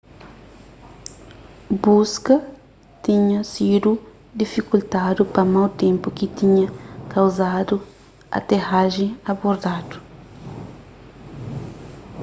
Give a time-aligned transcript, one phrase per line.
[1.81, 2.35] buska
[3.03, 3.91] tinha sidu
[4.39, 6.67] difikultadu pa mau ténpu ki tinha
[7.13, 7.75] kauzadu
[8.37, 9.95] aterajen abortadu